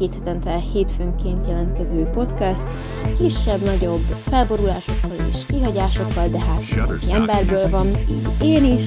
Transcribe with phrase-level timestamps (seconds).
[0.00, 2.66] Két hetente hétfőnként jelentkező podcast,
[3.18, 6.62] kisebb-nagyobb felborulásokkal és kihagyásokkal, de hát
[7.10, 7.90] emberből van,
[8.42, 8.82] én is.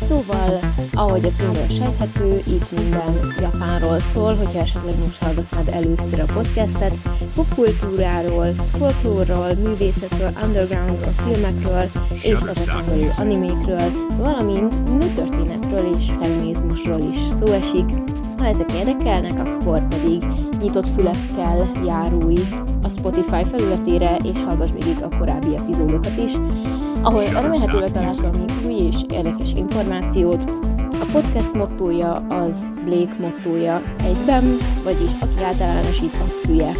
[0.00, 0.60] Szóval,
[0.92, 6.94] ahogy a címről sejthető, itt minden Japánról szól, hogyha esetleg most hallgatnád először a podcastet,
[7.34, 8.46] popkultúráról,
[8.78, 18.22] folklórról, művészetről, undergroundról, filmekről, és azokon belül animékről, valamint nőtörténetről és feminizmusról is szó esik.
[18.44, 20.24] Ha ezek érdekelnek, akkor pedig
[20.60, 22.38] nyitott fülekkel járulj
[22.82, 26.32] a Spotify felületére, és hallgass végig a korábbi epizódokat is,
[27.02, 30.50] ahol remélhetőleg találsz valami új és érdekes információt.
[30.90, 34.44] A podcast mottója az Blake mottója egyben,
[34.82, 36.72] vagyis aki általánosít, az hülye.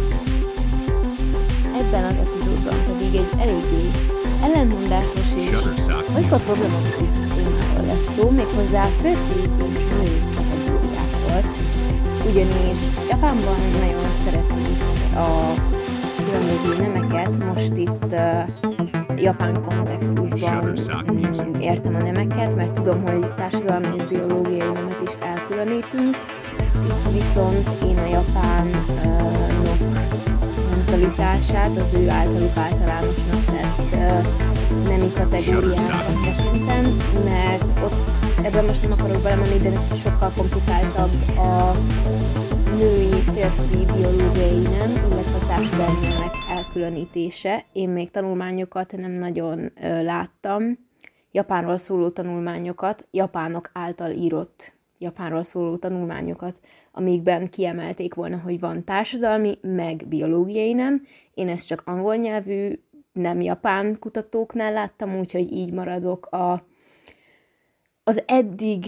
[1.79, 3.91] Ebben az epizódban pedig egy eléggé
[4.43, 6.43] ellentmondásos és Music.
[6.43, 9.47] problematikus témáról lesz szó, méghozzá férfi és
[9.97, 10.44] női
[11.35, 11.41] kategóriákról.
[12.29, 14.83] Ugyanis Japánban nagyon szeretik
[15.15, 15.53] a
[16.25, 20.73] különböző nemeket, most itt uh, japán kontextusban
[21.59, 26.15] értem a nemeket, mert tudom, hogy társadalmi és biológiai nemet is elkülönítünk.
[26.85, 29.14] Itt viszont én a japánok
[31.35, 37.95] mentalitását, az ő általuk általánosnak tett uh, nemi kategóriákat tekintem, mert ott
[38.43, 41.71] ebben most nem akarok belemenni, de sokkal komplikáltabb a
[42.75, 46.07] női, férfi biológiai nem, illetve a társadalmi
[46.49, 47.65] elkülönítése.
[47.73, 50.77] Én még tanulmányokat nem nagyon ö, láttam,
[51.31, 56.59] Japánról szóló tanulmányokat, japánok által írott Japánról szóló tanulmányokat,
[56.91, 61.05] amikben kiemelték volna, hogy van társadalmi, meg biológiai nem.
[61.33, 62.79] Én ezt csak angol nyelvű,
[63.11, 66.65] nem japán kutatóknál láttam, úgyhogy így maradok a,
[68.03, 68.85] az eddig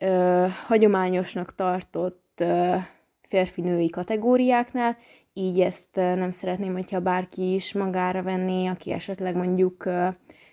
[0.00, 2.76] ö, hagyományosnak tartott ö,
[3.22, 4.96] férfi-női kategóriáknál,
[5.32, 9.84] így ezt nem szeretném, hogyha bárki is magára venné, aki esetleg mondjuk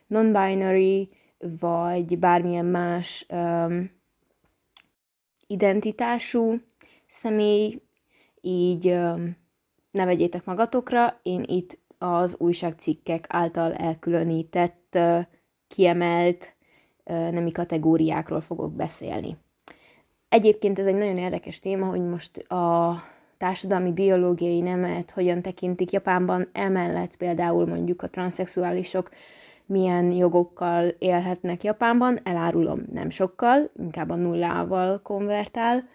[0.08, 1.10] non-binary,
[1.60, 3.80] vagy bármilyen más ö,
[5.48, 6.62] identitású
[7.08, 7.82] személy,
[8.42, 8.86] így
[9.92, 14.98] ne vegyétek magatokra, én itt az újságcikkek által elkülönített,
[15.68, 16.56] kiemelt
[17.04, 19.38] nemi kategóriákról fogok beszélni.
[20.30, 22.96] Egyébként ez egy nagyon érdekes téma, hogy most a
[23.38, 29.10] társadalmi biológiai nemet hogyan tekintik Japánban, emellett például mondjuk a transzexuálisok
[29.66, 35.88] milyen jogokkal élhetnek Japánban, elárulom nem sokkal, inkább a nullával konvertál,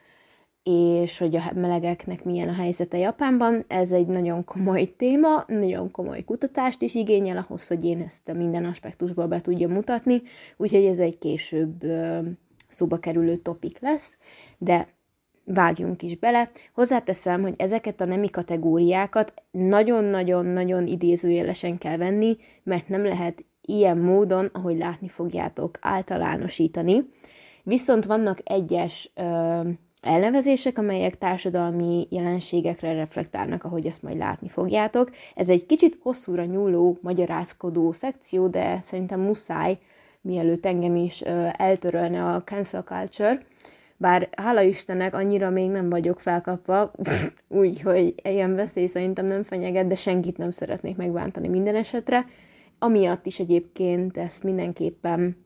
[0.62, 3.64] és hogy a melegeknek milyen a helyzete Japánban.
[3.68, 8.64] Ez egy nagyon komoly téma, nagyon komoly kutatást is igényel ahhoz, hogy én ezt minden
[8.64, 10.22] aspektusból be tudjam mutatni,
[10.56, 11.84] úgyhogy ez egy később
[12.68, 14.16] szóba kerülő topik lesz,
[14.58, 14.88] de
[15.44, 16.50] vágjunk is bele.
[16.72, 24.50] Hozzáteszem, hogy ezeket a nemi kategóriákat nagyon-nagyon-nagyon idézőjelesen kell venni, mert nem lehet ilyen módon,
[24.52, 27.10] ahogy látni fogjátok, általánosítani.
[27.62, 29.60] Viszont vannak egyes ö,
[30.00, 35.10] elnevezések, amelyek társadalmi jelenségekre reflektálnak, ahogy ezt majd látni fogjátok.
[35.34, 39.78] Ez egy kicsit hosszúra nyúló, magyarázkodó szekció, de szerintem muszáj,
[40.20, 43.40] mielőtt engem is ö, eltörölne a cancel culture,
[44.00, 46.92] bár hála Istennek annyira még nem vagyok felkapva,
[47.48, 52.26] úgyhogy ilyen veszély szerintem nem fenyeget, de senkit nem szeretnék megbántani minden esetre.
[52.82, 55.36] Amiatt is egyébként ezt mindenképpen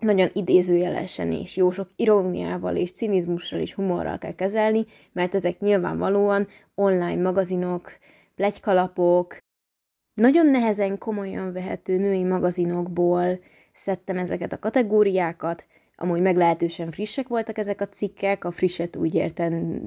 [0.00, 6.46] nagyon idézőjelesen és jó sok iróniával és cinizmussal és humorral kell kezelni, mert ezek nyilvánvalóan
[6.74, 7.92] online magazinok,
[8.34, 9.38] plegykalapok,
[10.14, 13.38] nagyon nehezen komolyan vehető női magazinokból
[13.74, 15.66] szedtem ezeket a kategóriákat,
[15.96, 19.82] amúgy meglehetősen frissek voltak ezek a cikkek, a frisset úgy értem,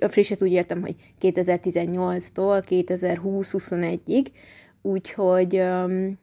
[0.00, 4.26] a, frisset úgy értem, hogy 2018-tól 2020-21-ig,
[4.86, 6.18] úgyhogy um,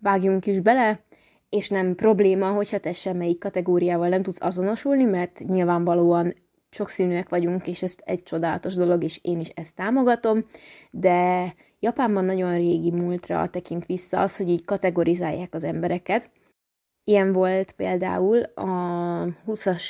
[0.00, 1.00] vágjunk is bele,
[1.48, 6.34] és nem probléma, hogyha te semmelyik kategóriával nem tudsz azonosulni, mert nyilvánvalóan
[6.70, 10.46] sokszínűek vagyunk, és ez egy csodálatos dolog, és én is ezt támogatom,
[10.90, 16.30] de Japánban nagyon régi múltra tekint vissza az, hogy így kategorizálják az embereket.
[17.04, 18.68] Ilyen volt például a
[19.46, 19.84] 20-as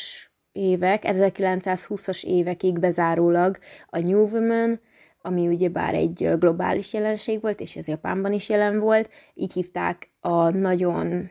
[0.52, 4.81] évek, 1920-as évekig bezárólag a New Woman,
[5.26, 10.50] ami ugyebár egy globális jelenség volt, és ez Japánban is jelen volt, így hívták a
[10.50, 11.31] nagyon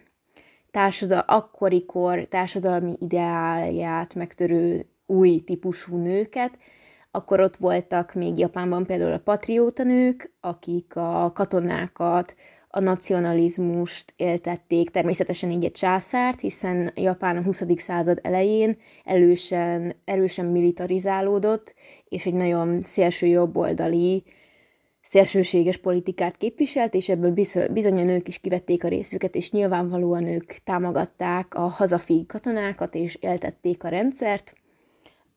[0.72, 6.58] társadal, akkori kor társadalmi ideálját megtörő új típusú nőket,
[7.12, 12.36] akkor ott voltak még Japánban például a patrióta nők, akik a katonákat,
[12.76, 17.62] a nacionalizmust éltették, természetesen így egy császárt, hiszen Japán a 20.
[17.76, 21.74] század elején erősen, erősen militarizálódott,
[22.10, 24.24] és egy nagyon szélső jobboldali,
[25.02, 27.32] szélsőséges politikát képviselt, és ebből
[27.72, 33.18] bizony a nők is kivették a részüket, és nyilvánvalóan ők támogatták a hazafi katonákat, és
[33.22, 34.54] éltették a rendszert.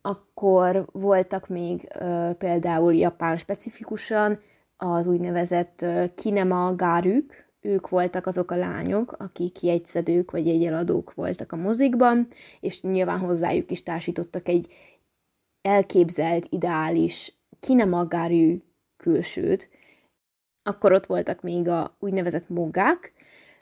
[0.03, 4.41] Akkor voltak még ö, például Japán specifikusan
[4.79, 5.85] az úgynevezett
[6.15, 12.29] kinema gárük, ők voltak azok a lányok, akik jegyszedők vagy jegyeladók voltak a mozikban,
[12.61, 14.73] és nyilván hozzájuk is társítottak egy
[15.63, 18.63] elképzelt, ideális kinemagárű
[18.97, 19.69] külsőt.
[20.63, 23.13] Akkor ott voltak még a úgynevezett mogák,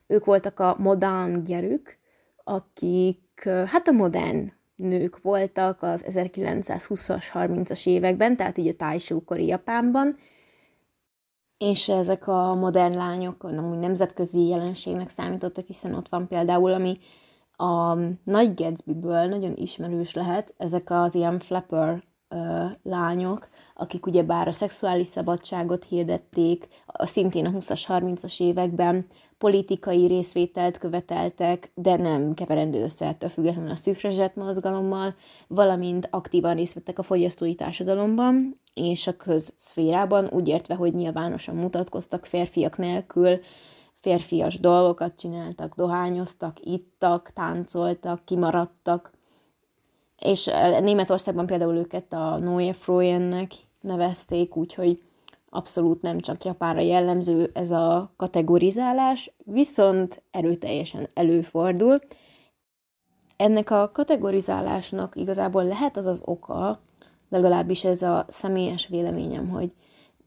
[0.07, 1.97] ők voltak a modern gyerük,
[2.45, 10.17] akik hát a modern nők voltak az 1920-as, 30-as években, tehát így a tájsókori Japánban,
[11.59, 16.99] és ezek a modern lányok amúgy nemzetközi jelenségnek számítottak, hiszen ott van például, ami
[17.57, 17.95] a
[18.25, 25.07] Nagy Gatsby-ből nagyon ismerős lehet, ezek az ilyen flapper ö, lányok, akik ugyebár a szexuális
[25.07, 29.07] szabadságot hirdették, a szintén a 20-as, 30-as években
[29.39, 35.15] politikai részvételt követeltek, de nem keverendő össze ettől függetlenül a szűfrezsett mozgalommal,
[35.47, 42.27] valamint aktívan részt vettek a fogyasztói társadalomban és a közszférában, úgy értve, hogy nyilvánosan mutatkoztak
[42.27, 43.39] férfiak nélkül,
[43.95, 49.11] férfias dolgokat csináltak, dohányoztak, ittak, táncoltak, kimaradtak,
[50.23, 50.45] és
[50.81, 55.03] Németországban például őket a Neue Freunnek nevezték, úgyhogy
[55.49, 61.99] abszolút nem csak Japánra jellemző ez a kategorizálás, viszont erőteljesen előfordul.
[63.37, 66.81] Ennek a kategorizálásnak igazából lehet az az oka,
[67.29, 69.73] legalábbis ez a személyes véleményem, hogy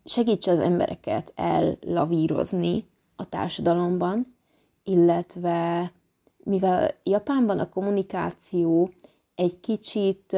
[0.05, 4.35] segítse az embereket elavírozni a társadalomban,
[4.83, 5.91] illetve
[6.43, 8.91] mivel Japánban a kommunikáció
[9.39, 10.37] egy kicsit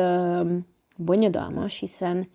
[0.97, 2.29] bonyodalmas, hiszen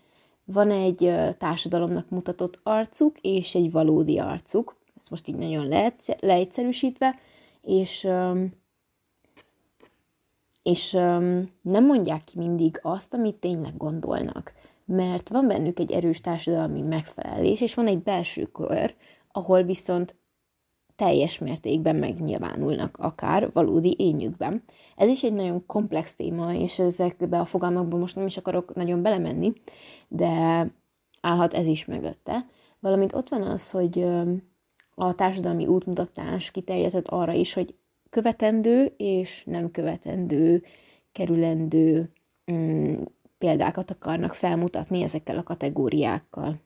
[0.44, 5.68] van egy társadalomnak mutatott arcuk, és egy valódi arcuk, ezt most így nagyon
[6.20, 7.18] leegyszerűsítve,
[7.62, 8.08] és,
[10.62, 10.92] és
[11.62, 14.52] nem mondják ki mindig azt, amit tényleg gondolnak,
[14.84, 18.94] mert van bennük egy erős társadalmi megfelelés, és van egy belső kör,
[19.32, 20.14] ahol viszont
[20.96, 24.62] teljes mértékben megnyilvánulnak, akár valódi ényükben.
[24.96, 29.02] Ez is egy nagyon komplex téma, és ezekbe a fogalmakba most nem is akarok nagyon
[29.02, 29.52] belemenni,
[30.08, 30.66] de
[31.20, 32.46] állhat ez is mögötte.
[32.80, 34.06] Valamint ott van az, hogy
[34.94, 37.74] a társadalmi útmutatás kiterjedhet arra is, hogy
[38.10, 40.62] követendő és nem követendő,
[41.12, 42.12] kerülendő
[42.52, 43.02] mm,
[43.38, 46.60] példákat akarnak felmutatni ezekkel a kategóriákkal.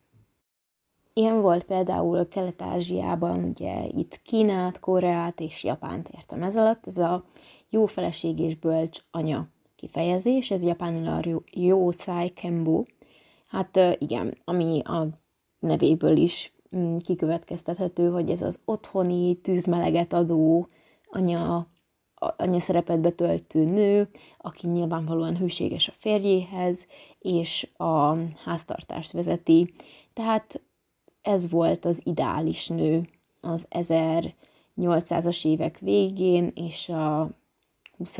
[1.20, 6.86] Ilyen volt például Kelet-Ázsiában, ugye itt Kínát, Koreát és Japánt értem ez alatt.
[6.86, 7.24] Ez a
[7.68, 12.32] jó feleség és bölcs anya kifejezés, ez japánul a jó száj.
[13.46, 15.06] Hát igen, ami a
[15.58, 20.68] nevéből is mm, kikövetkeztethető, hogy ez az otthoni, tűzmeleget adó
[21.10, 21.66] anya,
[22.14, 24.08] anya szerepet betöltő nő,
[24.38, 26.86] aki nyilvánvalóan hűséges a férjéhez,
[27.18, 29.72] és a háztartást vezeti.
[30.12, 30.60] Tehát
[31.22, 33.02] ez volt az ideális nő
[33.40, 37.30] az 1800-as évek végén és a
[37.96, 38.18] 20.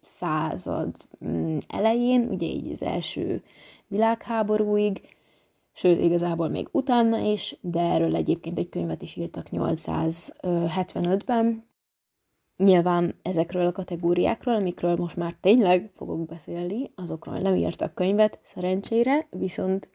[0.00, 3.42] század mm, elején, ugye így az első
[3.86, 5.00] világháborúig,
[5.72, 11.64] sőt, igazából még utána is, de erről egyébként egy könyvet is írtak 875-ben.
[12.56, 19.26] Nyilván ezekről a kategóriákról, amikről most már tényleg fogok beszélni, azokról nem írtak könyvet, szerencsére,
[19.30, 19.88] viszont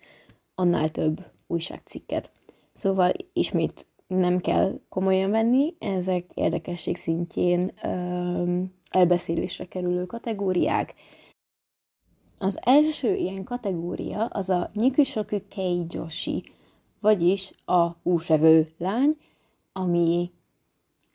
[0.55, 2.31] annál több újságcikket.
[2.73, 10.93] Szóval ismét nem kell komolyan venni, ezek érdekesség szintjén ö, elbeszélésre kerülő kategóriák.
[12.37, 16.43] Az első ilyen kategória az a Nyikushoku Keijoshi,
[16.99, 19.17] vagyis a húsevő lány,
[19.73, 20.31] ami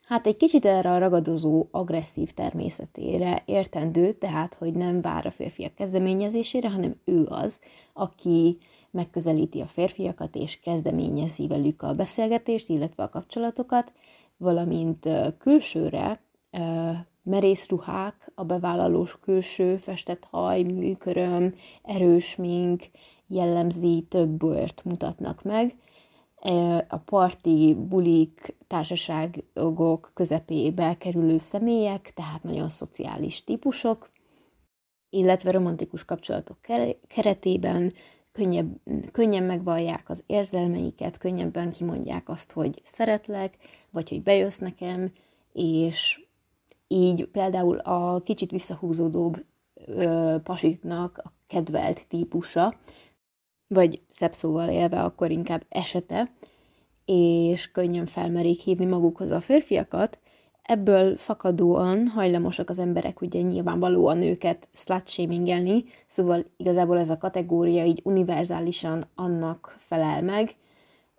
[0.05, 5.75] hát egy kicsit erre a ragadozó, agresszív természetére értendő, tehát, hogy nem vár a férfiak
[5.75, 7.59] kezdeményezésére, hanem ő az,
[7.93, 8.57] aki
[8.95, 13.93] megközelíti a férfiakat, és kezdeményezi velük a beszélgetést, illetve a kapcsolatokat,
[14.37, 16.21] valamint külsőre
[17.23, 22.83] merész ruhák, a bevállalós külső, festett haj, műköröm, erős mink,
[23.27, 25.75] jellemzi több bőrt mutatnak meg.
[26.87, 34.11] A parti, bulik, társaságok közepébe kerülő személyek, tehát nagyon szociális típusok,
[35.09, 36.57] illetve romantikus kapcsolatok
[37.07, 37.91] keretében
[38.35, 38.79] könnyebb,
[39.11, 43.57] könnyen megvallják az érzelmeiket, könnyebben kimondják azt, hogy szeretlek,
[43.91, 45.11] vagy hogy bejössz nekem,
[45.53, 46.21] és
[46.87, 49.45] így például a kicsit visszahúzódóbb
[49.85, 52.79] ö, pasiknak a kedvelt típusa,
[53.67, 56.31] vagy szebb szóval élve akkor inkább esete,
[57.05, 60.19] és könnyen felmerik hívni magukhoz a férfiakat,
[60.65, 65.09] ebből fakadóan hajlamosak az emberek ugye nyilvánvalóan őket slut
[66.07, 70.55] szóval igazából ez a kategória így univerzálisan annak felel meg,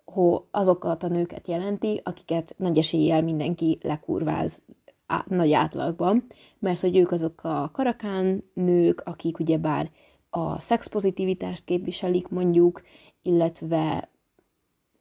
[0.05, 4.62] hogy azokat a nőket jelenti, akiket nagy eséllyel mindenki lekurváz
[5.07, 6.26] á, nagy átlagban,
[6.59, 9.91] mert hogy ők azok a karakán nők, akik ugyebár
[10.31, 12.83] a szexpozitivitást képviselik mondjuk,
[13.23, 14.11] illetve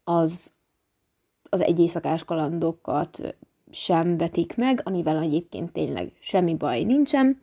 [0.04, 0.54] az,
[1.50, 3.36] az egyészakás kalandokat
[3.76, 7.42] sem vetik meg, amivel egyébként tényleg semmi baj nincsen,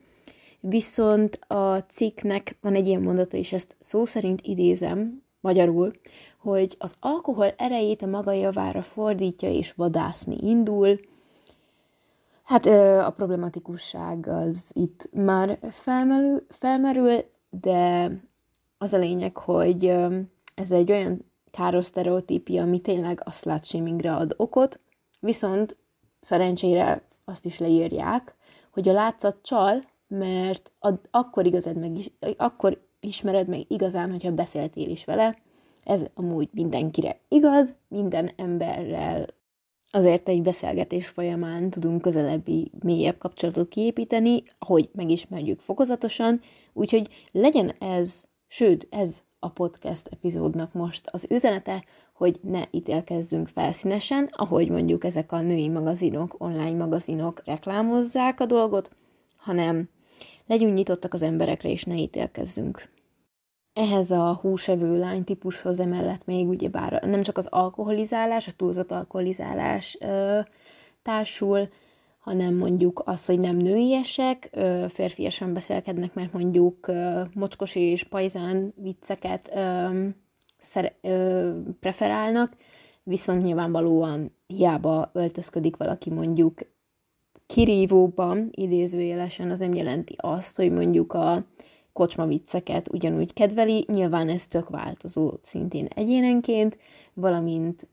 [0.61, 5.93] viszont a cikknek van egy ilyen mondata, és ezt szó szerint idézem, magyarul,
[6.39, 11.01] hogy az alkohol erejét a maga javára fordítja és vadászni indul.
[12.43, 12.67] Hát
[13.07, 18.11] a problematikusság az itt már felmerül, felmerül de
[18.79, 19.87] az a lényeg, hogy
[20.55, 24.81] ez egy olyan káros sztereotípia, ami tényleg a slut ad okot,
[25.21, 25.77] viszont
[26.23, 28.35] szerencsére azt is leírják,
[28.71, 31.91] hogy a látszat csal, mert ad, akkor igazad meg,
[32.37, 35.37] akkor ismered meg igazán, hogyha beszéltél is vele.
[35.85, 39.27] Ez amúgy mindenkire igaz, minden emberrel
[39.91, 46.41] azért egy beszélgetés folyamán tudunk közelebbi, mélyebb kapcsolatot kiépíteni, ahogy megismerjük fokozatosan,
[46.73, 54.29] úgyhogy legyen ez, sőt, ez a podcast epizódnak most az üzenete, hogy ne ítélkezzünk felszínesen,
[54.33, 58.91] ahogy mondjuk ezek a női magazinok, online magazinok reklámozzák a dolgot,
[59.37, 59.89] hanem
[60.47, 62.91] legyünk nyitottak az emberekre, és ne ítélkezzünk.
[63.73, 69.97] Ehhez a húsevő lány típushoz emellett még ugyebár nem csak az alkoholizálás, a túlzott alkoholizálás
[70.01, 70.41] ö,
[71.03, 71.69] társul,
[72.19, 78.75] hanem mondjuk az, hogy nem nőiesek, ö, férfiasan beszélkednek, mert mondjuk ö, mocskos és pajzán
[78.77, 79.89] vicceket ö,
[80.63, 81.51] szer- ö,
[81.81, 82.57] preferálnak,
[83.03, 86.59] viszont nyilvánvalóan hiába öltözködik valaki mondjuk
[87.47, 91.45] kirívóban, idézőjelesen, az nem jelenti azt, hogy mondjuk a
[91.93, 96.79] kocsma vicceket ugyanúgy kedveli, nyilván ez tök változó szintén egyénenként,
[97.15, 97.87] valamint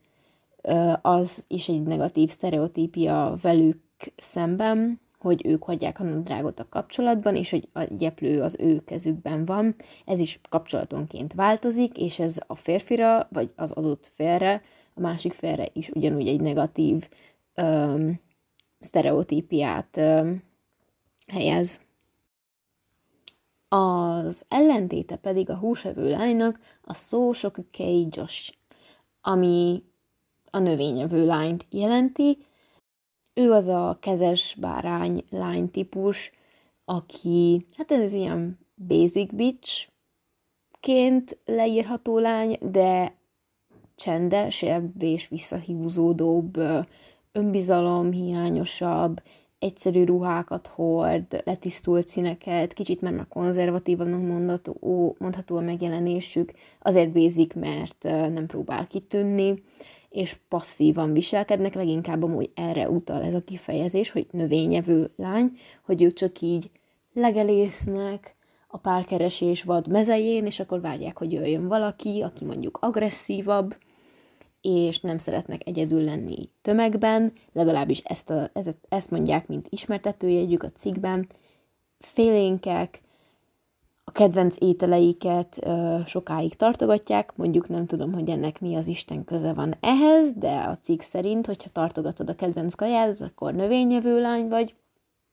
[1.02, 3.82] az is egy negatív sztereotípia velük
[4.16, 9.46] szemben, hogy ők hagyják a nadrágot a kapcsolatban, és hogy a gyeplő az ő kezükben
[9.46, 9.76] van.
[10.06, 14.62] Ez is kapcsolatonként változik, és ez a férfira, vagy az adott félre,
[14.94, 17.10] a másik félre is ugyanúgy egy negatív
[17.54, 18.20] öm,
[18.80, 20.44] sztereotípiát öm,
[21.28, 21.80] helyez.
[23.68, 28.54] Az ellentéte pedig a húsevő lánynak a szó sokükei Josh,
[29.22, 29.84] ami
[30.52, 32.38] a növényevő lányt jelenti.
[33.40, 36.32] Ő az a kezes bárány lány típus,
[36.86, 39.88] aki, hát ez ilyen basic bitch
[40.80, 43.16] ként leírható lány, de
[43.96, 46.58] csendesebb és visszahúzódóbb,
[47.32, 49.22] önbizalom hiányosabb,
[49.60, 57.54] egyszerű ruhákat hord, letisztult színeket, kicsit már, már konzervatívan mondható, mondható a megjelenésük, azért bézik,
[57.54, 59.64] mert nem próbál kitűnni,
[60.10, 65.52] és passzívan viselkednek, leginkább amúgy erre utal ez a kifejezés, hogy növényevő lány,
[65.86, 66.72] hogy ők csak így
[67.14, 68.36] legelésznek
[68.68, 73.76] a párkeresés vad mezején, és akkor várják, hogy jöjjön valaki, aki mondjuk agresszívabb,
[74.62, 80.72] és nem szeretnek egyedül lenni tömegben, legalábbis ezt, a, ezt, ezt mondják, mint ismertetőjegyük a
[80.72, 81.28] cikkben,
[82.00, 83.02] félénkek,
[84.10, 89.54] a kedvenc ételeiket ö, sokáig tartogatják, mondjuk nem tudom, hogy ennek mi az Isten köze
[89.54, 94.76] van ehhez, de a cikk szerint, hogyha tartogatod a kedvenc kajád, akkor növényevő lány vagy,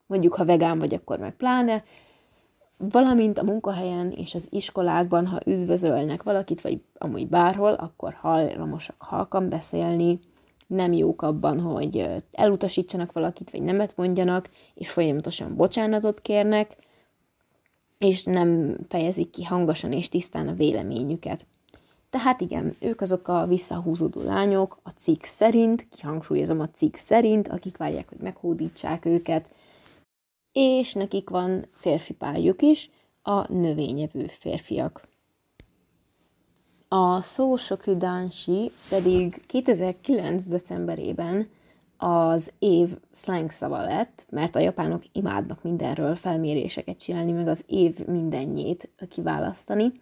[0.07, 1.85] mondjuk ha vegán vagy, akkor meg pláne,
[2.77, 9.49] valamint a munkahelyen és az iskolákban, ha üdvözölnek valakit, vagy amúgy bárhol, akkor hajlamosak halkan
[9.49, 10.21] beszélni,
[10.67, 16.77] nem jók abban, hogy elutasítsanak valakit, vagy nemet mondjanak, és folyamatosan bocsánatot kérnek,
[17.99, 21.47] és nem fejezik ki hangosan és tisztán a véleményüket.
[22.11, 27.77] Tehát igen, ők azok a visszahúzódó lányok, a cikk szerint, kihangsúlyozom a cikk szerint, akik
[27.77, 29.51] várják, hogy meghódítsák őket,
[30.53, 32.91] és nekik van férfi párjuk is,
[33.23, 35.09] a növényevő férfiak.
[36.89, 40.45] A Szósokü Dansi pedig 2009.
[40.45, 41.49] decemberében
[41.99, 48.07] az év slang szava lett, mert a japánok imádnak mindenről felméréseket csinálni, meg az év
[48.07, 49.93] mindennyét kiválasztani,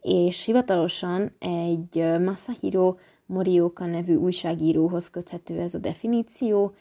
[0.00, 2.94] és hivatalosan egy Masahiro
[3.26, 6.74] Morioka nevű újságíróhoz köthető ez a definíció.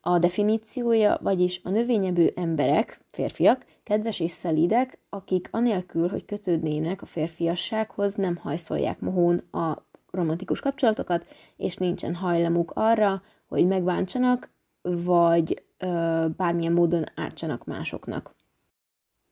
[0.00, 7.06] A definíciója, vagyis a növényebő emberek, férfiak, kedves és szelidek, akik anélkül, hogy kötődnének a
[7.06, 14.50] férfiassághoz, nem hajszolják mohón a romantikus kapcsolatokat, és nincsen hajlamuk arra, hogy megbántsanak,
[14.82, 18.34] vagy ö, bármilyen módon ártsanak másoknak.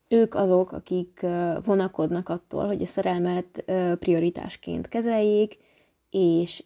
[0.07, 1.25] Ők azok, akik
[1.63, 3.63] vonakodnak attól, hogy a szerelmet
[3.99, 5.57] prioritásként kezeljék,
[6.09, 6.63] és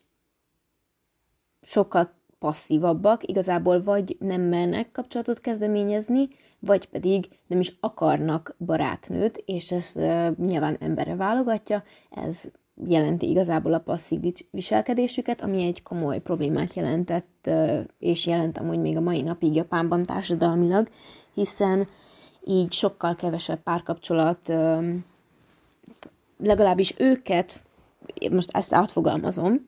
[1.62, 6.28] sokkal passzívabbak, igazából vagy nem mernek kapcsolatot kezdeményezni,
[6.60, 9.92] vagy pedig nem is akarnak barátnőt, és ez
[10.38, 12.52] nyilván emberre válogatja, ez
[12.88, 14.20] jelenti igazából a passzív
[14.52, 17.50] viselkedésüket, ami egy komoly problémát jelentett,
[18.00, 20.88] és jelent amúgy még a mai napig Japánban társadalmilag,
[21.34, 21.88] hiszen
[22.46, 24.54] így sokkal kevesebb párkapcsolat,
[26.38, 27.64] legalábbis őket,
[28.32, 29.66] most ezt átfogalmazom,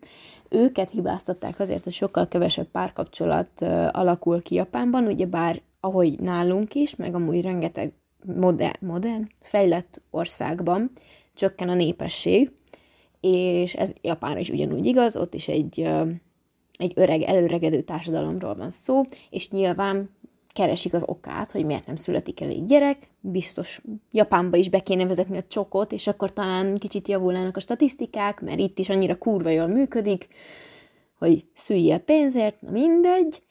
[0.49, 7.15] őket hibáztatták azért, hogy sokkal kevesebb párkapcsolat alakul ki Japánban, ugyebár ahogy nálunk is, meg
[7.15, 7.93] amúgy rengeteg
[8.35, 10.91] modern, modern fejlett országban
[11.33, 12.51] csökken a népesség,
[13.25, 15.79] és ez Japánra is ugyanúgy igaz, ott is egy,
[16.77, 20.09] egy öreg, előregedő társadalomról van szó, és nyilván
[20.53, 25.37] keresik az okát, hogy miért nem születik elég gyerek, biztos Japánba is be kéne vezetni
[25.37, 29.67] a csokot, és akkor talán kicsit javulnának a statisztikák, mert itt is annyira kurva jól
[29.67, 30.27] működik,
[31.17, 33.41] hogy szüljél pénzért, na mindegy,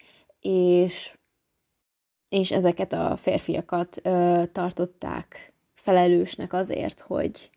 [0.40, 1.18] és,
[2.28, 7.50] és ezeket a férfiakat ö, tartották felelősnek azért, hogy,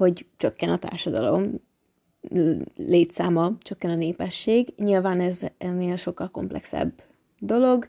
[0.00, 1.60] hogy csökken a társadalom
[2.76, 4.74] létszáma, csökken a népesség.
[4.76, 7.02] Nyilván ez ennél sokkal komplexebb
[7.38, 7.88] dolog.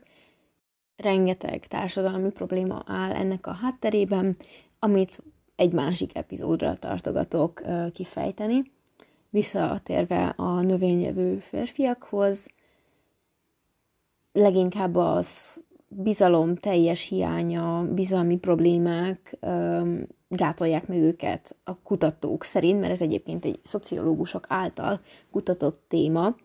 [0.95, 4.37] Rengeteg társadalmi probléma áll ennek a hátterében,
[4.79, 5.23] amit
[5.55, 7.61] egy másik epizódra tartogatok
[7.93, 8.71] kifejteni.
[9.29, 12.47] Visszatérve a növényevő férfiakhoz,
[14.31, 19.37] leginkább az bizalom teljes hiánya, bizalmi problémák
[20.35, 24.99] gátolják meg őket a kutatók szerint, mert ez egyébként egy szociológusok által
[25.31, 26.35] kutatott téma.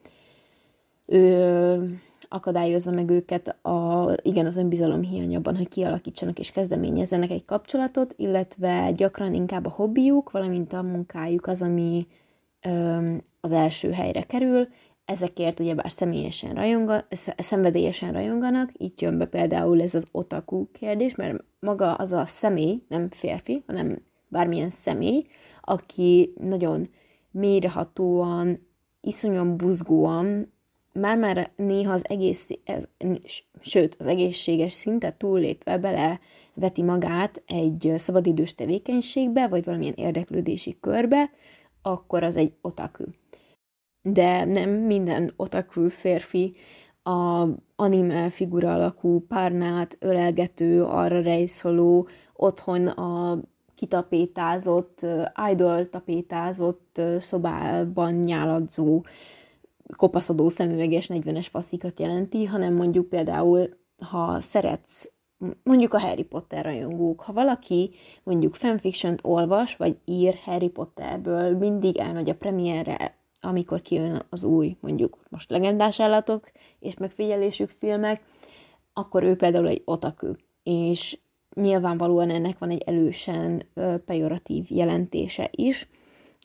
[1.06, 8.14] Ő akadályozza meg őket a, igen, az önbizalom hiányában, hogy kialakítsanak és kezdeményezzenek egy kapcsolatot,
[8.16, 12.06] illetve gyakran inkább a hobbiuk, valamint a munkájuk az, ami
[12.62, 14.68] öm, az első helyre kerül,
[15.06, 21.44] ezekért ugyebár személyesen rajonga, szenvedélyesen rajonganak, itt jön be például ez az otaku kérdés, mert
[21.60, 25.26] maga az a személy, nem férfi, hanem bármilyen személy,
[25.60, 26.88] aki nagyon
[27.30, 28.66] mélyrehatóan,
[29.00, 30.52] iszonyan buzgóan,
[30.92, 32.84] már-már néha az egész, ez,
[33.60, 36.20] sőt, az egészséges szintet túllépve bele
[36.54, 41.30] veti magát egy szabadidős tevékenységbe, vagy valamilyen érdeklődési körbe,
[41.82, 43.04] akkor az egy otaku
[44.12, 46.54] de nem minden otaku férfi
[47.02, 53.38] a anime figura alakú párnát ölelgető, arra rejszoló, otthon a
[53.74, 55.06] kitapétázott,
[55.50, 59.04] idol tapétázott szobában nyáladzó,
[59.96, 65.10] kopaszodó szemüveges 40-es faszikat jelenti, hanem mondjuk például, ha szeretsz
[65.62, 67.90] mondjuk a Harry Potter rajongók, ha valaki
[68.22, 74.76] mondjuk fanfiction olvas, vagy ír Harry Potterből, mindig elmegy a premierre amikor kijön az új,
[74.80, 78.22] mondjuk most legendás állatok és megfigyelésük filmek,
[78.92, 81.18] akkor ő például egy otaku, és
[81.54, 83.62] nyilvánvalóan ennek van egy elősen
[84.04, 85.88] pejoratív jelentése is,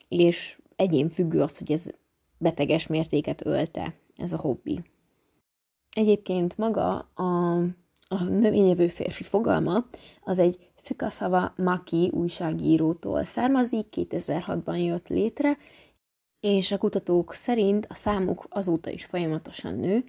[0.08, 1.86] és egyén függő az, hogy ez
[2.38, 4.80] beteges mértéket ölte, ez a hobbi.
[5.96, 7.56] Egyébként maga a,
[8.08, 9.86] a növényevő férfi fogalma
[10.24, 15.58] az egy Fukasava Maki újságírótól származik, 2006-ban jött létre,
[16.42, 20.04] és a kutatók szerint a számuk azóta is folyamatosan nő.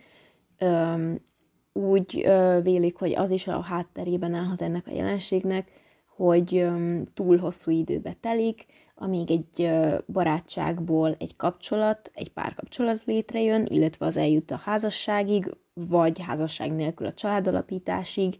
[1.73, 5.71] Úgy vélik, hogy az is a hátterében állhat ennek a jelenségnek,
[6.15, 6.67] hogy
[7.13, 8.65] túl hosszú időbe telik,
[8.95, 9.69] amíg egy
[10.07, 17.13] barátságból egy kapcsolat, egy párkapcsolat létrejön, illetve az eljut a házasságig, vagy házasság nélkül a
[17.13, 18.37] családalapításig,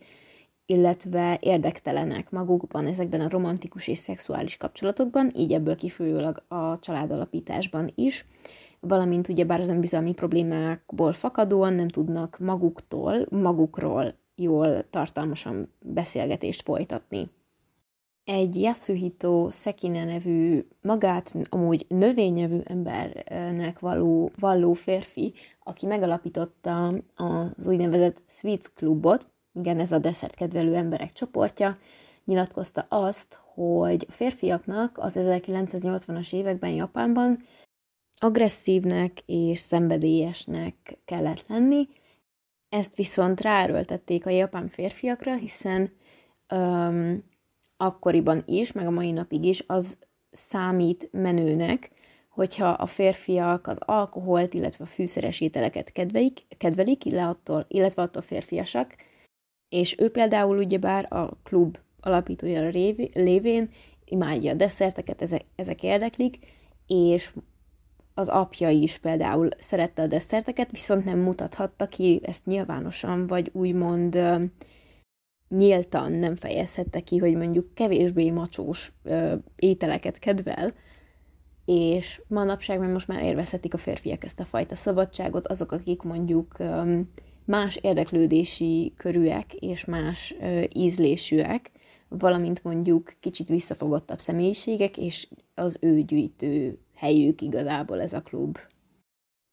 [0.66, 8.26] illetve érdektelenek magukban ezekben a romantikus és szexuális kapcsolatokban, így ebből kifolyólag a családalapításban is,
[8.80, 17.30] valamint ugyebár az önbizalmi problémákból fakadóan nem tudnak maguktól, magukról jól, tartalmasan beszélgetést folytatni.
[18.24, 28.22] Egy Yasuhito Sekine nevű, magát amúgy növényevű embernek való, valló férfi, aki megalapította az úgynevezett
[28.28, 31.78] Sweets Clubot, igen, ez a desszert kedvelő emberek csoportja,
[32.26, 37.44] nyilatkozta azt, hogy férfiaknak az 1980-as években Japánban
[38.18, 41.88] agresszívnek és szenvedélyesnek kellett lenni,
[42.70, 45.92] ezt viszont ráerőltették a japán férfiakra, hiszen
[46.48, 47.24] öm,
[47.78, 49.98] akkoriban is, meg a mai napig is az
[50.32, 51.92] számít menőnek,
[52.30, 58.96] hogyha a férfiak az alkoholt, illetve a fűszeres ételeket kedvelik, kedvelik attól, illetve attól férfiasak,
[59.74, 62.70] és ő például ugyebár a klub alapítója
[63.14, 63.70] lévén
[64.06, 66.38] imádja a desszerteket, ezek, ezek érdeklik,
[66.88, 67.34] és
[68.14, 74.16] az apja is például szerette a desszerteket, viszont nem mutathatta ki ezt nyilvánosan, vagy úgymond
[74.16, 74.42] uh,
[75.50, 80.74] nyíltan nem fejezhette ki, hogy mondjuk kevésbé macsós uh, ételeket kedvel,
[81.66, 86.56] és manapság meg most már érvezhetik a férfiak ezt a fajta szabadságot, azok, akik mondjuk
[86.60, 87.10] um,
[87.46, 90.36] más érdeklődési körűek és más
[90.74, 91.72] ízlésűek,
[92.08, 98.58] valamint mondjuk kicsit visszafogottabb személyiségek, és az ő gyűjtő helyük igazából ez a klub.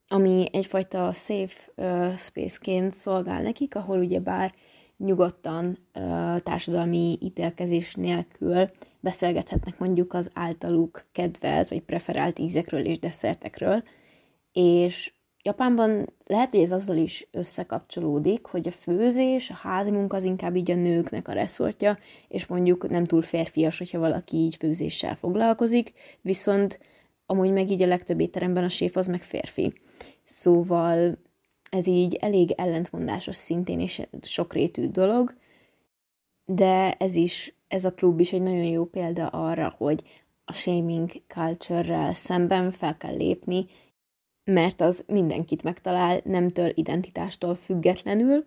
[0.07, 4.55] Ami egyfajta safe space-ként szolgál nekik, ahol ugyebár
[4.97, 13.83] nyugodtan uh, társadalmi ítélkezés nélkül beszélgethetnek mondjuk az általuk kedvelt vagy preferált ízekről és desszertekről,
[14.53, 20.25] és Japánban lehet, hogy ez azzal is összekapcsolódik, hogy a főzés, a házi munka az
[20.25, 21.99] inkább így a nőknek a reszortja,
[22.29, 26.81] és mondjuk nem túl férfias, hogyha valaki így főzéssel foglalkozik, viszont
[27.27, 29.73] amúgy meg így a legtöbb étteremben a séf az meg férfi.
[30.25, 31.19] Szóval
[31.71, 35.35] ez így elég ellentmondásos szintén, és sokrétű dolog,
[36.45, 40.03] de ez is, ez a klub is egy nagyon jó példa arra, hogy
[40.45, 43.67] a shaming culture-rel szemben fel kell lépni,
[44.45, 48.47] mert az mindenkit megtalál, nemtől identitástól függetlenül,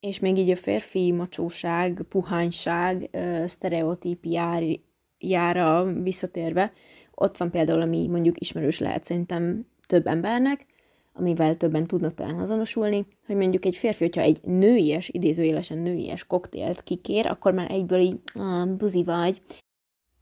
[0.00, 3.10] és még így a férfi macsóság, puhányság,
[3.46, 6.72] sztereotípiára visszatérve,
[7.14, 10.66] ott van például, ami mondjuk ismerős lehet szerintem több embernek,
[11.12, 16.82] amivel többen tudnak talán azonosulni, hogy mondjuk egy férfi, hogyha egy nőies, idézőjelesen nőies koktélt
[16.82, 19.42] kikér, akkor már egyből így, ah, buzi vagy.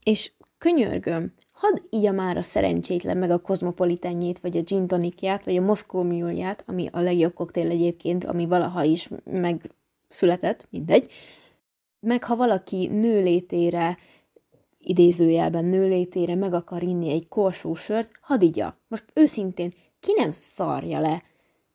[0.03, 5.57] És könyörgöm, hadd ígya már a szerencsétlen meg a kozmopolitenjét, vagy a gin tonikját, vagy
[5.57, 11.13] a Moszkó Mulját, ami a legjobb koktél egyébként, ami valaha is megszületett, mindegy.
[12.01, 13.99] Meg ha valaki nőlétére
[14.79, 18.79] idézőjelben nőlétére meg akar inni egy korsó sört, hadd igya.
[18.89, 21.23] Most őszintén, ki nem szarja le?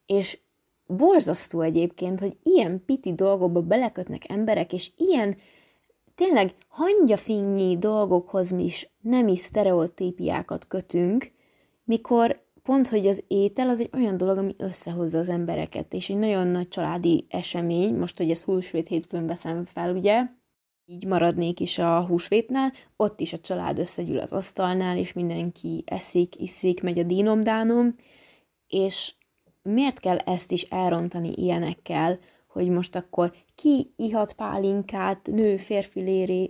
[0.05, 0.39] És
[0.87, 5.35] borzasztó egyébként, hogy ilyen piti dolgokba belekötnek emberek, és ilyen
[6.15, 11.31] tényleg hangyafényi dolgokhoz mi is nemi sztereotípiákat kötünk,
[11.83, 16.17] mikor pont, hogy az étel az egy olyan dolog, ami összehozza az embereket, és egy
[16.17, 20.23] nagyon nagy családi esemény, most, hogy ez húsvét hétfőn veszem fel, ugye,
[20.85, 26.39] így maradnék is a húsvétnál, ott is a család összegyűl az asztalnál, és mindenki eszik,
[26.39, 27.95] iszik, megy a dínomdánom,
[28.67, 29.13] és
[29.61, 32.19] miért kell ezt is elrontani ilyenekkel,
[32.55, 35.99] hogy most akkor ki ihat pálinkát nő-férfi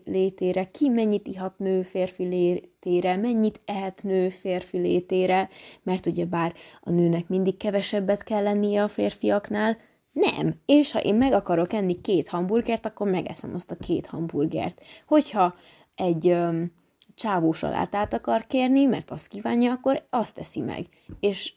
[0.06, 5.50] létére, ki mennyit ihat nő-férfi létére, mennyit ehet nő-férfi létére,
[5.84, 9.78] mert ugye bár a nőnek mindig kevesebbet kell lennie a férfiaknál,
[10.12, 10.62] nem.
[10.66, 14.82] És ha én meg akarok enni két hamburgert, akkor megeszem azt a két hamburgert.
[15.08, 15.56] Hogyha
[15.96, 16.72] egy öm,
[17.16, 20.86] csávó salátát akar kérni, mert azt kívánja, akkor azt teszi meg.
[21.20, 21.54] És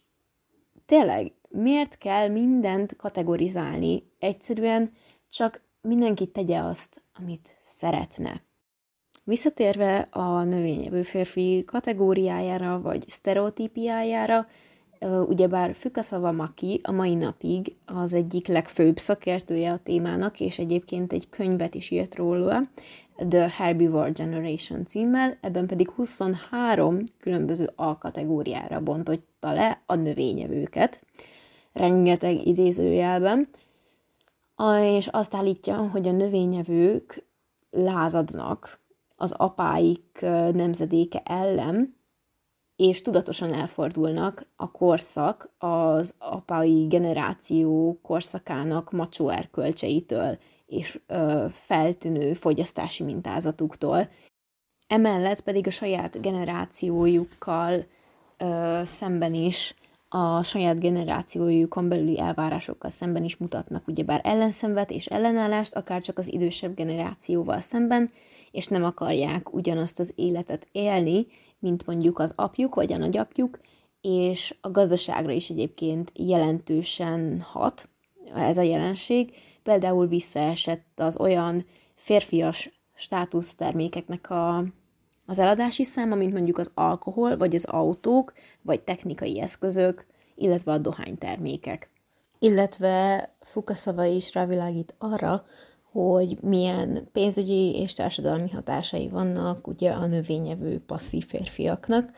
[0.86, 4.02] tényleg, miért kell mindent kategorizálni?
[4.18, 4.92] Egyszerűen
[5.30, 8.42] csak mindenki tegye azt, amit szeretne.
[9.24, 14.46] Visszatérve a növényevő férfi kategóriájára, vagy sztereotípiájára,
[15.26, 21.28] ugyebár Fukasava Maki a mai napig az egyik legfőbb szakértője a témának, és egyébként egy
[21.28, 22.62] könyvet is írt róla,
[23.28, 28.80] The Herbivore Generation címmel, ebben pedig 23 különböző alkategóriára
[29.40, 31.02] bontotta le a növényevőket,
[31.72, 33.48] rengeteg idézőjelben,
[34.80, 37.24] és azt állítja, hogy a növényevők
[37.70, 38.80] lázadnak
[39.16, 40.18] az apáik
[40.52, 41.96] nemzedéke ellen,
[42.76, 53.02] és tudatosan elfordulnak a korszak az apai generáció korszakának macsó erkölcseitől és ö, feltűnő fogyasztási
[53.02, 54.08] mintázatuktól.
[54.86, 57.84] Emellett pedig a saját generációjukkal
[58.38, 59.74] ö, szemben is
[60.08, 66.32] a saját generációjukon belüli elvárásokkal szemben is mutatnak ugyebár ellenszenvet és ellenállást, akár csak az
[66.32, 68.10] idősebb generációval szemben,
[68.50, 71.26] és nem akarják ugyanazt az életet élni,
[71.58, 73.58] mint mondjuk az apjuk vagy a nagyapjuk,
[74.00, 77.88] és a gazdaságra is egyébként jelentősen hat
[78.34, 79.34] ez a jelenség.
[79.62, 84.64] Például visszaesett az olyan férfias státusztermékeknek a,
[85.28, 90.78] az eladási száma, mint mondjuk az alkohol, vagy az autók, vagy technikai eszközök, illetve a
[90.78, 91.90] dohánytermékek.
[92.38, 95.44] Illetve Fukaszava is rávilágít arra,
[95.90, 102.10] hogy milyen pénzügyi és társadalmi hatásai vannak ugye a növényevő passzív férfiaknak.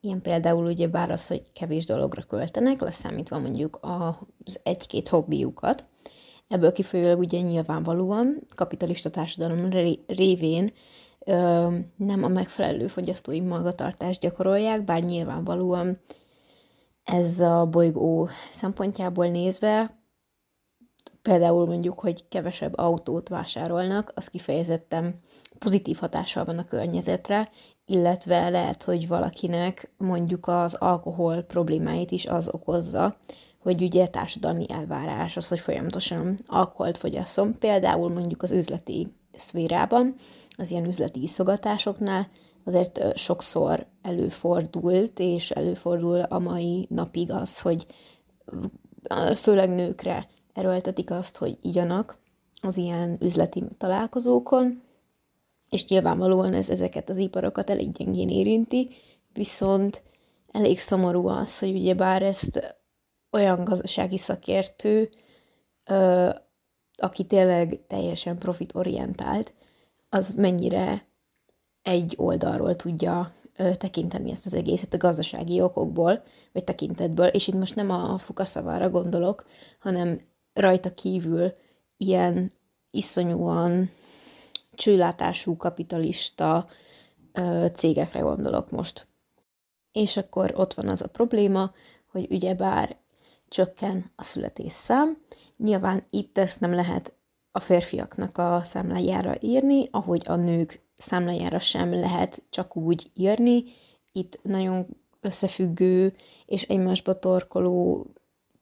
[0.00, 5.86] Ilyen például ugye bár az, hogy kevés dologra költenek, leszámítva mondjuk az egy-két hobbiukat.
[6.48, 9.70] Ebből kifolyólag ugye nyilvánvalóan kapitalista társadalom
[10.06, 10.72] révén
[11.28, 15.98] ö, nem a megfelelő fogyasztói magatartást gyakorolják, bár nyilvánvalóan
[17.04, 19.98] ez a bolygó szempontjából nézve
[21.22, 25.20] például mondjuk, hogy kevesebb autót vásárolnak, az kifejezetten
[25.58, 27.50] pozitív hatással van a környezetre,
[27.86, 33.16] illetve lehet, hogy valakinek mondjuk az alkohol problémáit is az okozza,
[33.58, 40.14] hogy ugye társadalmi elvárás az, hogy folyamatosan alkoholt fogyasszom, például mondjuk az üzleti szférában,
[40.58, 42.28] az ilyen üzleti iszogatásoknál,
[42.64, 47.86] azért sokszor előfordult, és előfordul a mai napig az, hogy
[49.36, 52.18] főleg nőkre erőltetik azt, hogy igyanak
[52.62, 54.82] az ilyen üzleti találkozókon,
[55.68, 58.90] és nyilvánvalóan ez ezeket az iparokat elég gyengén érinti,
[59.32, 60.02] viszont
[60.52, 62.76] elég szomorú az, hogy ugye bár ezt
[63.32, 65.10] olyan gazdasági szakértő,
[66.96, 69.54] aki tényleg teljesen profitorientált,
[70.08, 71.06] az mennyire
[71.82, 73.32] egy oldalról tudja
[73.78, 78.90] tekinteni ezt az egészet a gazdasági okokból, vagy tekintetből, és itt most nem a fukaszavára
[78.90, 79.46] gondolok,
[79.78, 80.20] hanem
[80.52, 81.52] rajta kívül
[81.96, 82.52] ilyen
[82.90, 83.90] iszonyúan
[84.74, 86.68] csőlátású kapitalista
[87.72, 89.06] cégekre gondolok most.
[89.92, 91.72] És akkor ott van az a probléma,
[92.10, 92.96] hogy ugyebár
[93.48, 95.22] csökken a születésszám.
[95.56, 97.17] Nyilván itt ezt nem lehet
[97.58, 103.64] a férfiaknak a számlájára írni, ahogy a nők számlájára sem lehet csak úgy írni.
[104.12, 104.86] Itt nagyon
[105.20, 106.14] összefüggő
[106.46, 108.06] és egymásba torkoló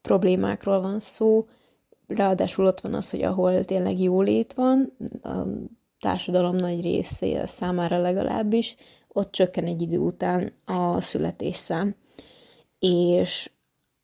[0.00, 1.46] problémákról van szó,
[2.06, 5.30] Ráadásul ott van az, hogy ahol tényleg jólét van, a
[6.00, 8.76] társadalom nagy része számára legalábbis,
[9.08, 11.94] ott csökken egy idő után a születésszám.
[12.78, 13.50] És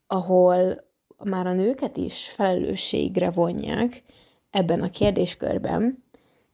[0.06, 0.84] ahol
[1.24, 4.02] már a nőket is felelősségre vonják
[4.52, 6.04] ebben a kérdéskörben,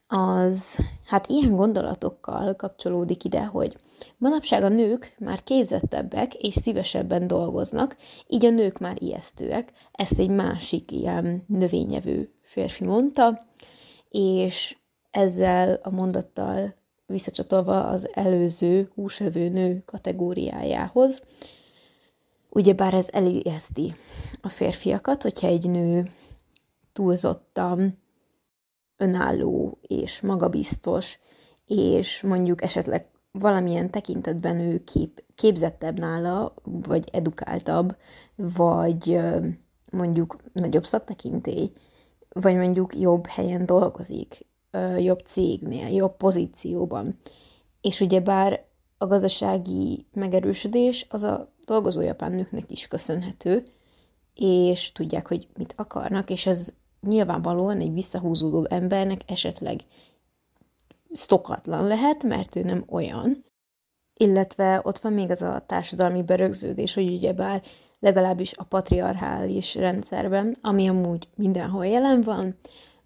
[0.06, 3.76] az hát ilyen gondolatokkal kapcsolódik ide, hogy
[4.16, 9.72] Manapság a nők már képzettebbek és szívesebben dolgoznak, így a nők már ijesztőek.
[9.92, 13.46] Ezt egy másik ilyen növényevő férfi mondta,
[14.10, 14.76] és
[15.10, 16.74] ezzel a mondattal
[17.06, 21.22] visszacsatolva az előző húsevő nő kategóriájához,
[22.50, 23.94] ugyebár ez elijeszti
[24.40, 26.10] a férfiakat, hogyha egy nő
[26.98, 27.98] túlzottan
[28.96, 31.18] önálló és magabiztos,
[31.66, 37.96] és mondjuk esetleg valamilyen tekintetben ő kép, képzettebb nála, vagy edukáltabb,
[38.36, 39.20] vagy
[39.90, 41.72] mondjuk nagyobb szaktekintély,
[42.28, 44.46] vagy mondjuk jobb helyen dolgozik,
[44.98, 47.18] jobb cégnél, jobb pozícióban.
[47.80, 48.64] És ugyebár
[48.96, 53.64] a gazdasági megerősödés az a dolgozó japán nőknek is köszönhető,
[54.34, 59.80] és tudják, hogy mit akarnak, és ez nyilvánvalóan egy visszahúzódó embernek esetleg
[61.12, 63.44] szokatlan lehet, mert ő nem olyan.
[64.14, 67.62] Illetve ott van még az a társadalmi berögződés, hogy ugyebár
[68.00, 72.56] legalábbis a patriarchális rendszerben, ami amúgy mindenhol jelen van,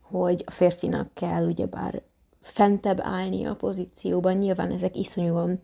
[0.01, 2.03] hogy a férfinak kell ugyebár
[2.41, 4.37] fentebb állni a pozícióban.
[4.37, 5.61] Nyilván ezek iszonyúan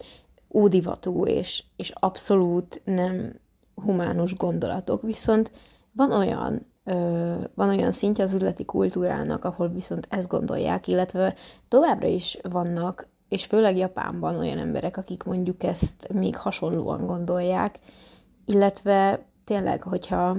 [0.54, 3.40] ódivatú és, és abszolút nem
[3.74, 5.50] humánus gondolatok, viszont
[5.92, 6.66] van olyan
[7.54, 11.34] van olyan szintje az üzleti kultúrának, ahol viszont ezt gondolják, illetve
[11.68, 17.78] továbbra is vannak, és főleg Japánban olyan emberek, akik mondjuk ezt még hasonlóan gondolják,
[18.44, 20.36] illetve tényleg, hogyha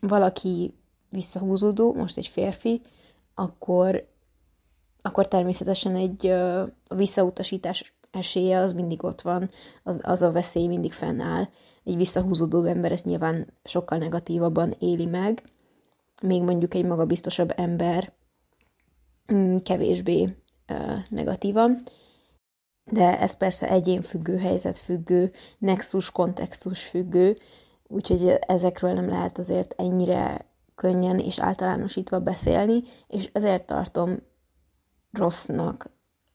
[0.00, 0.74] valaki
[1.10, 2.80] visszahúzódó, most egy férfi,
[3.34, 4.10] akkor
[5.02, 6.26] akkor természetesen egy
[6.88, 9.50] a visszautasítás esélye az mindig ott van,
[9.82, 11.48] az, az a veszély mindig fennáll.
[11.84, 15.42] Egy visszahúzódó ember ezt nyilván sokkal negatívabban éli meg,
[16.22, 18.12] még mondjuk egy magabiztosabb ember
[19.32, 20.36] mm, kevésbé
[21.08, 21.82] negatívan.
[22.84, 27.36] De ez persze egyénfüggő, helyzetfüggő, nexus, kontextus függő,
[27.86, 34.18] úgyhogy ezekről nem lehet azért ennyire könnyen és általánosítva beszélni, és ezért tartom
[35.12, 35.90] rossznak,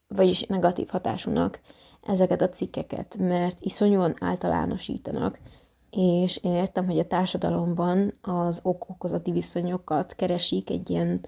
[0.06, 1.60] vagyis negatív hatásúnak
[2.02, 5.38] ezeket a cikkeket, mert iszonyúan általánosítanak,
[5.90, 11.20] és én értem, hogy a társadalomban az ok-okozati viszonyokat keresik egy ilyen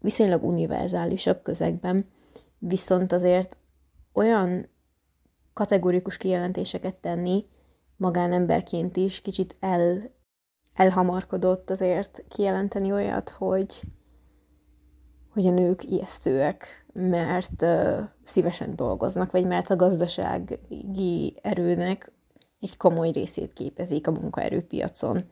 [0.00, 2.06] viszonylag univerzálisabb közegben,
[2.58, 3.56] viszont azért
[4.12, 4.68] olyan
[5.52, 7.44] kategórikus kijelentéseket tenni
[7.96, 10.10] magánemberként is kicsit el,
[10.74, 13.80] elhamarkodott azért kijelenteni olyat, hogy,
[15.32, 22.12] hogy a nők ijesztőek, mert uh, szívesen dolgoznak, vagy mert a gazdasági erőnek
[22.60, 25.24] egy komoly részét képezik a munkaerőpiacon.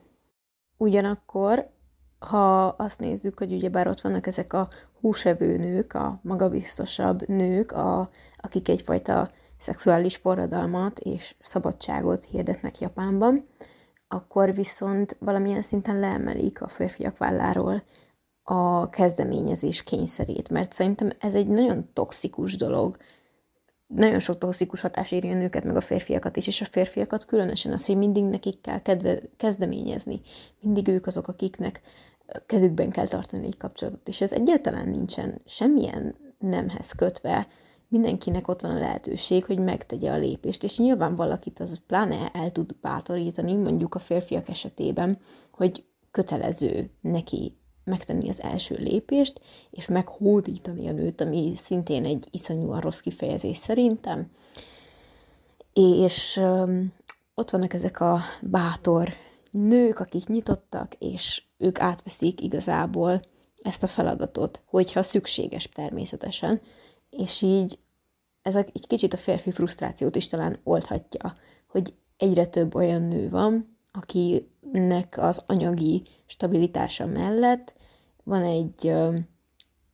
[0.76, 1.70] Ugyanakkor,
[2.18, 4.68] ha azt nézzük, hogy ugyebár ott vannak ezek a
[5.00, 13.46] húsevő nők, a magabiztosabb nők, a, akik egyfajta szexuális forradalmat és szabadságot hirdetnek Japánban,
[14.08, 17.82] akkor viszont valamilyen szinten leemelik a férfiak válláról
[18.42, 22.96] a kezdeményezés kényszerét, mert szerintem ez egy nagyon toxikus dolog.
[23.86, 27.72] Nagyon sok toxikus hatás éri a nőket, meg a férfiakat is, és a férfiakat különösen
[27.72, 30.20] az, hogy mindig nekik kell kedve, kezdeményezni.
[30.60, 31.80] Mindig ők azok, akiknek
[32.46, 37.46] kezükben kell tartani egy kapcsolatot, és ez egyáltalán nincsen semmilyen nemhez kötve,
[37.88, 42.52] mindenkinek ott van a lehetőség, hogy megtegye a lépést, és nyilván valakit az pláne el
[42.52, 45.18] tud bátorítani, mondjuk a férfiak esetében,
[45.50, 52.80] hogy kötelező neki megtenni az első lépést, és meghódítani a nőt, ami szintén egy iszonyúan
[52.80, 54.28] rossz kifejezés szerintem.
[55.72, 56.92] És um,
[57.34, 59.12] ott vannak ezek a bátor
[59.50, 63.22] nők, akik nyitottak, és ők átveszik igazából
[63.62, 66.60] ezt a feladatot, hogyha szükséges természetesen,
[67.10, 67.78] és így
[68.42, 71.34] ez egy kicsit a férfi frusztrációt is talán oldhatja,
[71.66, 77.74] hogy egyre több olyan nő van, akinek az anyagi stabilitása mellett
[78.26, 78.92] van egy,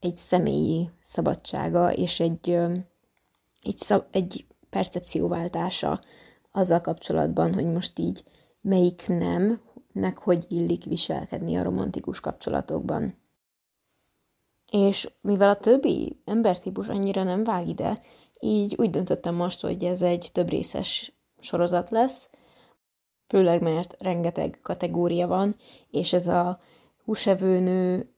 [0.00, 2.50] egy személyi szabadsága és egy,
[3.62, 6.00] egy, szab, egy percepcióváltása
[6.52, 8.24] azzal kapcsolatban, hogy most így
[8.60, 13.14] melyik nemnek hogy illik viselkedni a romantikus kapcsolatokban.
[14.70, 18.00] És mivel a többi embertípus annyira nem vág ide,
[18.40, 22.30] így úgy döntöttem most, hogy ez egy több részes sorozat lesz,
[23.26, 25.56] főleg mert rengeteg kategória van,
[25.90, 26.60] és ez a
[27.04, 28.10] húsevő nő,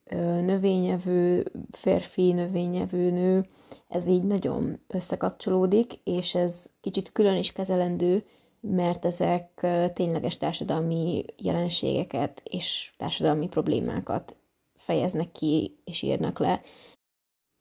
[0.44, 3.46] növényevő, férfi növényevő nő,
[3.88, 8.24] ez így nagyon összekapcsolódik, és ez kicsit külön is kezelendő,
[8.60, 14.36] mert ezek tényleges társadalmi jelenségeket és társadalmi problémákat
[14.76, 16.60] fejeznek ki és írnak le.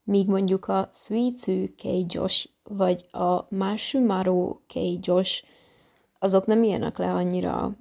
[0.04, 1.66] Míg mondjuk a Suizu
[2.08, 4.58] Josh vagy a Masumaro
[5.00, 5.44] Josh,
[6.20, 7.76] azok nem írnak le annyira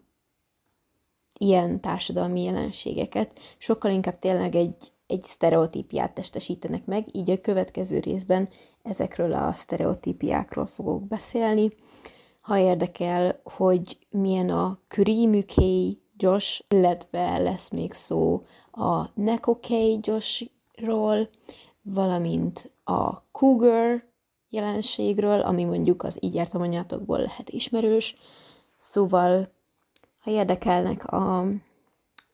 [1.43, 8.49] ilyen társadalmi jelenségeket, sokkal inkább tényleg egy, egy sztereotípiát testesítenek meg, így a következő részben
[8.83, 11.71] ezekről a sztereotípiákról fogok beszélni.
[12.41, 21.29] Ha érdekel, hogy milyen a Kurimuké Josh, illetve lesz még szó a Nekoké Joshról,
[21.83, 24.11] valamint a Cougar
[24.49, 28.15] jelenségről, ami mondjuk az így anyátokból lehet ismerős.
[28.77, 29.53] Szóval
[30.23, 31.41] ha érdekelnek a,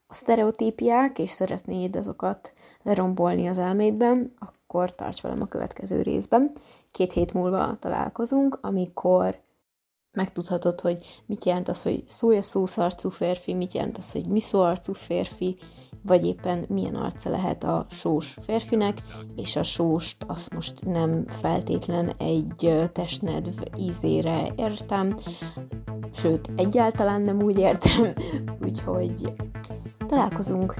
[0.06, 6.52] a sztereotípiák, és szeretnéd azokat lerombolni az elmédben, akkor tarts velem a következő részben.
[6.90, 9.40] Két hét múlva találkozunk, amikor
[10.12, 15.56] megtudhatod, hogy mit jelent az, hogy szója szószarcú férfi, mit jelent az, hogy miszóarcú férfi,
[16.02, 18.98] vagy éppen milyen arca lehet a sós férfinek,
[19.36, 25.16] és a sóst azt most nem feltétlen egy testnedv ízére értem,
[26.12, 28.12] sőt, egyáltalán nem úgy értem,
[28.66, 29.32] úgyhogy
[30.06, 30.74] találkozunk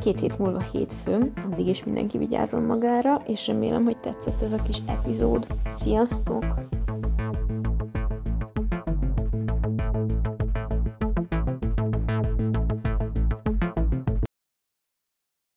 [0.00, 4.62] két hét múlva hétfőn, addig is mindenki vigyázzon magára, és remélem, hogy tetszett ez a
[4.62, 5.46] kis epizód.
[5.74, 6.44] Sziasztok!